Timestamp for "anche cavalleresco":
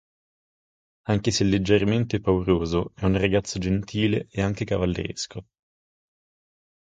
4.41-5.45